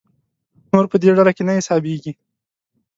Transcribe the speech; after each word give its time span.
نور 0.71 0.85
په 0.91 0.97
دې 1.01 1.09
ډله 1.17 1.31
کې 1.35 1.43
نه 1.47 1.53
حسابېږي. 1.57 2.13